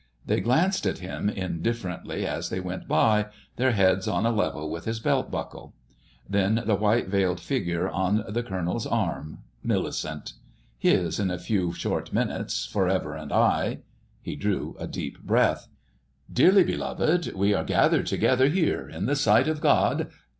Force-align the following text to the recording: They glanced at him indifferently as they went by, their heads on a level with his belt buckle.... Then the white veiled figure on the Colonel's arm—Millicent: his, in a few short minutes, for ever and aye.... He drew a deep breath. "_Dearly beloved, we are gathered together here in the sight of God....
They 0.25 0.39
glanced 0.39 0.87
at 0.87 0.97
him 0.97 1.29
indifferently 1.29 2.25
as 2.25 2.49
they 2.49 2.59
went 2.59 2.87
by, 2.87 3.27
their 3.57 3.69
heads 3.73 4.07
on 4.07 4.25
a 4.25 4.31
level 4.31 4.67
with 4.67 4.85
his 4.85 4.99
belt 4.99 5.29
buckle.... 5.29 5.75
Then 6.27 6.63
the 6.65 6.73
white 6.73 7.07
veiled 7.07 7.39
figure 7.39 7.87
on 7.87 8.23
the 8.27 8.41
Colonel's 8.41 8.87
arm—Millicent: 8.87 10.33
his, 10.79 11.19
in 11.19 11.29
a 11.29 11.37
few 11.37 11.71
short 11.71 12.11
minutes, 12.11 12.65
for 12.65 12.87
ever 12.89 13.13
and 13.15 13.31
aye.... 13.31 13.81
He 14.23 14.35
drew 14.35 14.75
a 14.79 14.87
deep 14.87 15.19
breath. 15.21 15.67
"_Dearly 16.33 16.65
beloved, 16.65 17.33
we 17.35 17.53
are 17.53 17.63
gathered 17.63 18.07
together 18.07 18.47
here 18.49 18.89
in 18.89 19.05
the 19.05 19.15
sight 19.15 19.47
of 19.47 19.61
God.... 19.61 20.09